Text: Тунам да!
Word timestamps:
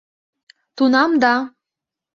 Тунам 0.75 1.11
да! 1.23 1.33